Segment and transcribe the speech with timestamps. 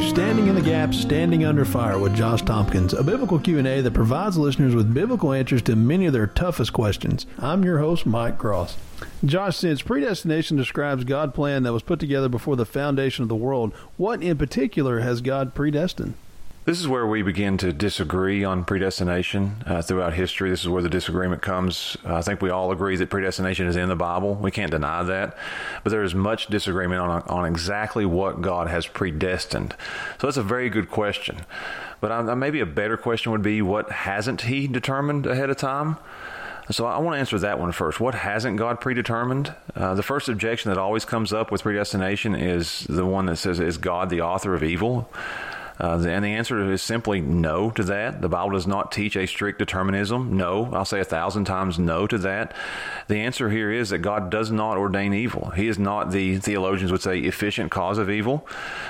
[0.00, 4.38] Standing in the Gap, Standing Under Fire with Josh Tompkins, a biblical Q&A that provides
[4.38, 7.26] listeners with biblical answers to many of their toughest questions.
[7.38, 8.76] I'm your host, Mike Cross.
[9.24, 13.36] Josh, since predestination describes God's plan that was put together before the foundation of the
[13.36, 16.14] world, what in particular has God predestined?
[16.68, 20.50] This is where we begin to disagree on predestination uh, throughout history.
[20.50, 21.96] This is where the disagreement comes.
[22.04, 24.34] Uh, I think we all agree that predestination is in the Bible.
[24.34, 25.34] We can't deny that.
[25.82, 29.76] But there is much disagreement on, on exactly what God has predestined.
[30.20, 31.46] So that's a very good question.
[32.02, 35.96] But I, maybe a better question would be what hasn't He determined ahead of time?
[36.70, 37.98] So I want to answer that one first.
[37.98, 39.54] What hasn't God predetermined?
[39.74, 43.58] Uh, the first objection that always comes up with predestination is the one that says,
[43.58, 45.10] Is God the author of evil?
[45.80, 48.20] Uh, and the answer is simply no to that.
[48.20, 50.36] The Bible does not teach a strict determinism.
[50.36, 52.54] No, I'll say a thousand times no to that.
[53.06, 55.50] The answer here is that God does not ordain evil.
[55.50, 58.46] He is not the theologians would say efficient cause of evil.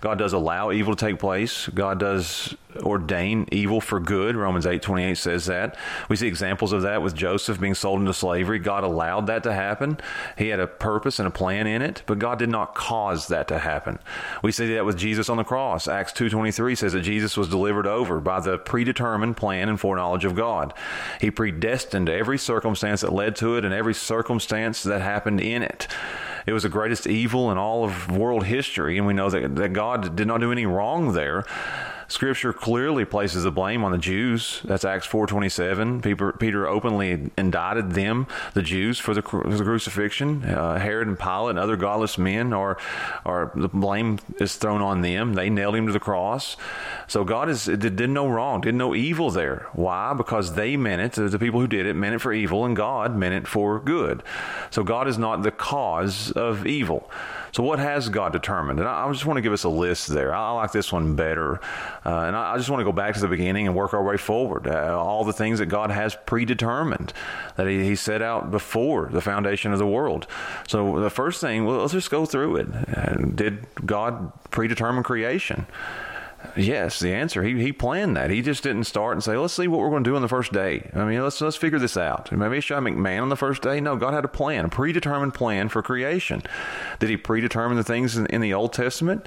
[0.00, 1.68] God does allow evil to take place.
[1.68, 2.54] God does
[2.90, 4.36] ordain evil for good.
[4.36, 5.76] Romans 8:28 says that.
[6.08, 8.58] We see examples of that with Joseph being sold into slavery.
[8.58, 9.98] God allowed that to happen.
[10.36, 13.48] He had a purpose and a plan in it, but God did not cause that
[13.48, 13.98] to happen.
[14.42, 15.88] We see that with Jesus on the cross.
[15.88, 20.34] Acts 2:23 says that Jesus was delivered over by the predetermined plan and foreknowledge of
[20.34, 20.74] God.
[21.20, 25.86] He predestined every circumstance that led to it and every circumstance that happened in it.
[26.46, 29.72] It was the greatest evil in all of world history, and we know that, that
[29.72, 31.44] God did not do any wrong there.
[32.10, 34.62] Scripture clearly places the blame on the Jews.
[34.64, 36.02] That's Acts 4:27.
[36.02, 40.44] Peter, Peter openly indicted them, the Jews, for the, for the crucifixion.
[40.44, 42.76] Uh, Herod and Pilate and other godless men are,
[43.24, 45.34] are the blame is thrown on them.
[45.34, 46.56] They nailed him to the cross.
[47.06, 49.68] So God is did no wrong, did no evil there.
[49.72, 50.12] Why?
[50.12, 51.30] Because they meant it.
[51.30, 54.24] The people who did it meant it for evil, and God meant it for good.
[54.70, 57.08] So God is not the cause of evil.
[57.52, 58.78] So, what has God determined?
[58.78, 60.34] And I, I just want to give us a list there.
[60.34, 61.60] I, like this one better.
[62.04, 64.02] Uh, and I, I, just want to go back to the beginning and work our
[64.02, 64.66] way forward.
[64.66, 67.12] Uh, all the things that God has predetermined,
[67.56, 70.26] that he, he, set out before the foundation of the world.
[70.68, 72.68] So, the first thing, well, let's just go through it.
[72.96, 75.66] Uh, did God predetermine creation?
[76.56, 77.42] Yes, the answer.
[77.42, 78.30] He he planned that.
[78.30, 80.28] He just didn't start and say, "Let's see what we're going to do on the
[80.28, 82.32] first day." I mean, let's let's figure this out.
[82.32, 83.80] Maybe he shot McMahon on the first day.
[83.80, 86.42] No, God had a plan, a predetermined plan for creation.
[86.98, 89.26] Did He predetermine the things in, in the Old Testament?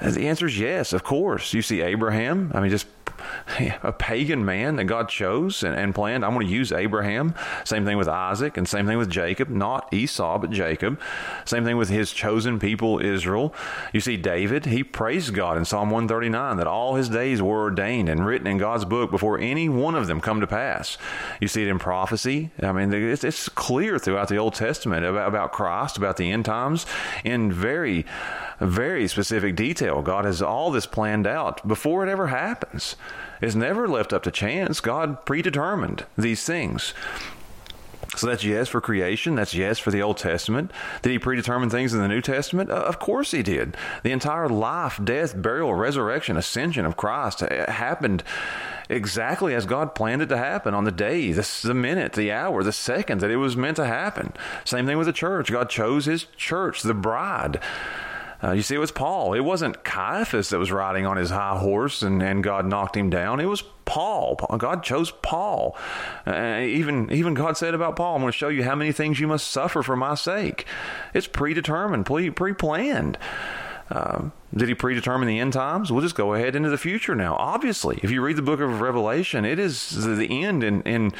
[0.00, 1.54] The answer is yes, of course.
[1.54, 2.50] You see Abraham.
[2.54, 2.86] I mean, just
[3.82, 6.24] a pagan man that God chose and, and planned.
[6.24, 7.34] I'm going to use Abraham.
[7.64, 11.00] Same thing with Isaac, and same thing with Jacob, not Esau, but Jacob.
[11.44, 13.54] Same thing with his chosen people, Israel.
[13.92, 18.08] You see David, he praised God in Psalm 139 that all his days were ordained
[18.08, 20.98] and written in God's book before any one of them come to pass.
[21.40, 22.50] You see it in prophecy.
[22.62, 26.44] I mean, it's, it's clear throughout the Old Testament about, about Christ, about the end
[26.44, 26.86] times,
[27.24, 28.04] in very,
[28.66, 30.02] very specific detail.
[30.02, 32.96] God has all this planned out before it ever happens.
[33.40, 34.80] It's never left up to chance.
[34.80, 36.94] God predetermined these things.
[38.16, 39.36] So that's yes for creation.
[39.36, 40.70] That's yes for the Old Testament.
[41.00, 42.70] Did he predetermine things in the New Testament?
[42.70, 43.76] Uh, of course he did.
[44.02, 48.22] The entire life, death, burial, resurrection, ascension of Christ happened
[48.90, 52.62] exactly as God planned it to happen on the day, the, the minute, the hour,
[52.62, 54.34] the second that it was meant to happen.
[54.64, 55.50] Same thing with the church.
[55.50, 57.60] God chose his church, the bride.
[58.42, 59.34] Uh, you see, it was Paul.
[59.34, 63.08] It wasn't Caiaphas that was riding on his high horse and, and God knocked him
[63.08, 63.38] down.
[63.38, 64.36] It was Paul.
[64.58, 65.76] God chose Paul.
[66.26, 69.20] Uh, even even God said about Paul, I'm going to show you how many things
[69.20, 70.66] you must suffer for my sake.
[71.14, 73.18] It's predetermined, pre planned.
[73.90, 75.92] Um, did he predetermine the end times?
[75.92, 77.36] We'll just go ahead into the future now.
[77.36, 81.12] Obviously, if you read the book of Revelation, it is the end in, in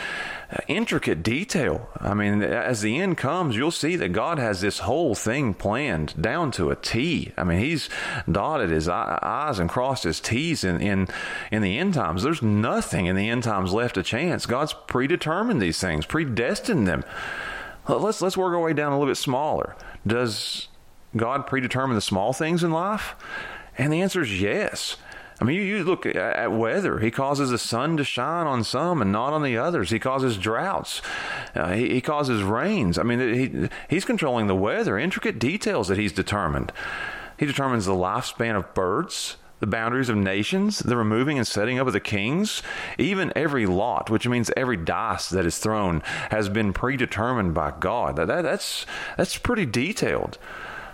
[0.53, 1.89] Uh, intricate detail.
[1.99, 6.21] I mean, as the end comes, you'll see that God has this whole thing planned
[6.21, 7.33] down to a T.
[7.39, 7.89] I mean, He's
[8.31, 11.09] dotted His I's and crossed His T's in, in,
[11.51, 12.23] in the end times.
[12.23, 14.45] There's nothing in the end times left to chance.
[14.45, 17.03] God's predetermined these things, predestined them.
[17.89, 19.75] Let's let's work our way down a little bit smaller.
[20.07, 20.69] Does
[21.17, 23.15] God predetermine the small things in life?
[23.79, 24.99] And the answer is yes.
[25.43, 27.01] I mean, you, you look at, weather.
[27.01, 29.91] He causes the sun to shine on some and not on the others.
[29.91, 31.03] He causes droughts.
[31.53, 32.97] Uh, he, he, causes rains.
[32.97, 36.71] I mean, he, he's controlling the weather, intricate details that he's determined.
[37.41, 41.89] He determines the lifespan of birds, the boundaries of nations, the removing and setting up
[41.89, 42.63] of the kings.
[42.97, 48.15] Even every lot, which means every dice that is thrown, has been predetermined by God.
[48.15, 48.87] That, that, that's,
[49.17, 50.39] that's pretty detailed.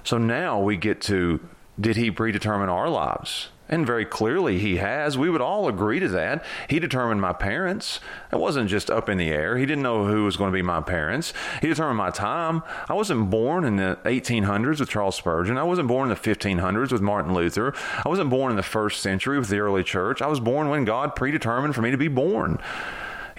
[0.04, 1.38] So now we get to
[1.78, 3.50] did he predetermine our lives?
[3.68, 5.18] And very clearly he has.
[5.18, 6.44] We would all agree to that.
[6.68, 8.00] He determined my parents.
[8.32, 9.58] It wasn't just up in the air.
[9.58, 11.34] He didn't know who was going to be my parents.
[11.60, 12.62] He determined my time.
[12.88, 15.58] I wasn't born in the 1800s with Charles Spurgeon.
[15.58, 17.74] I wasn't born in the 1500s with Martin Luther.
[18.04, 20.22] I wasn't born in the first century with the early church.
[20.22, 22.58] I was born when God predetermined for me to be born.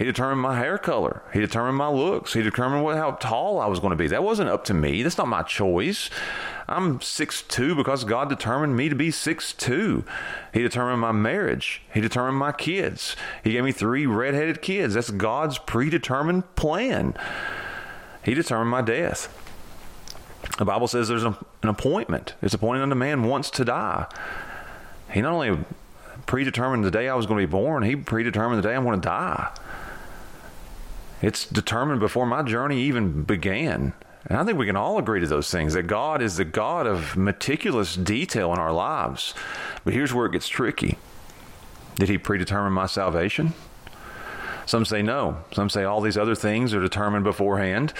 [0.00, 1.20] He determined my hair color.
[1.30, 2.32] He determined my looks.
[2.32, 4.06] He determined what, how tall I was going to be.
[4.06, 5.02] That wasn't up to me.
[5.02, 6.08] That's not my choice.
[6.70, 10.04] I'm six two because God determined me to be six two.
[10.54, 11.82] He determined my marriage.
[11.92, 13.16] He determined my kids.
[13.42, 14.94] He gave me three redheaded kids.
[14.94, 17.14] That's God's predetermined plan.
[18.24, 19.36] He determined my death.
[20.58, 22.34] The Bible says there's an appointment.
[22.40, 24.06] It's appointed unto man once to die.
[25.12, 25.64] He not only
[26.26, 29.00] predetermined the day I was going to be born, he predetermined the day I'm going
[29.00, 29.52] to die.
[31.20, 33.92] It's determined before my journey even began.
[34.26, 36.86] And I think we can all agree to those things that God is the God
[36.86, 39.34] of meticulous detail in our lives.
[39.84, 40.98] But here's where it gets tricky
[41.96, 43.54] Did He predetermine my salvation?
[44.66, 45.38] Some say no.
[45.52, 47.92] Some say all these other things are determined beforehand.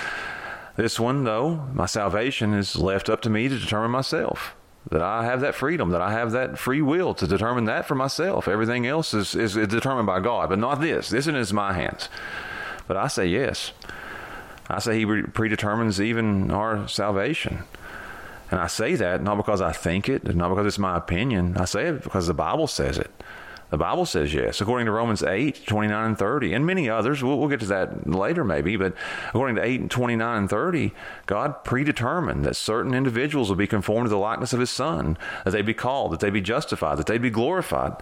[0.76, 4.54] This one, though, my salvation is left up to me to determine myself.
[4.90, 7.94] That I have that freedom, that I have that free will to determine that for
[7.94, 8.46] myself.
[8.48, 11.10] Everything else is, is, is determined by God, but not this.
[11.10, 12.08] This is in my hands.
[12.86, 13.72] But I say yes.
[14.70, 17.64] I say He predetermines even our salvation.
[18.50, 21.56] And I say that not because I think it, not because it's my opinion.
[21.56, 23.10] I say it because the Bible says it.
[23.70, 27.22] The Bible says yes, according to Romans 8, 29 and 30, and many others.
[27.22, 28.94] We'll, we'll, get to that later, maybe, but
[29.28, 30.92] according to 8, 29 and 30,
[31.26, 35.52] God predetermined that certain individuals would be conformed to the likeness of His Son, that
[35.52, 37.92] they be called, that they be justified, that they be glorified.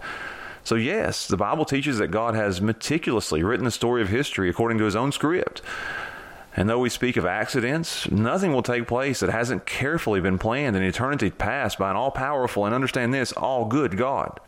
[0.63, 4.79] So, yes, the Bible teaches that God has meticulously written the story of history according
[4.79, 5.61] to his own script.
[6.55, 10.75] And though we speak of accidents, nothing will take place that hasn't carefully been planned
[10.75, 14.39] in eternity past by an all powerful and understand this, all good God.